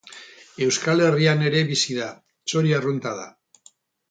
Euskal 0.67 1.03
Herrian 1.07 1.43
ere 1.49 1.61
bizi 1.73 1.99
da, 2.01 2.09
txori 2.51 2.75
arrunta 2.79 3.15
da. 3.23 3.29